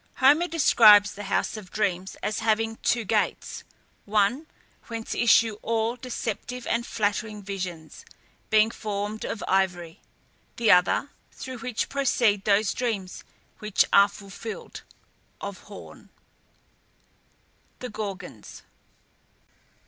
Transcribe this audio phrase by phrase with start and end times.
[0.15, 3.63] Homer describes the House of Dreams as having two gates:
[4.05, 4.47] one,
[4.87, 8.03] whence issue all deceptive and flattering visions,
[8.49, 10.01] being formed of ivory;
[10.55, 13.23] the other, through which proceed those dreams
[13.59, 14.81] which are fulfilled,
[15.39, 16.09] of horn.
[17.77, 18.63] THE GORGONS.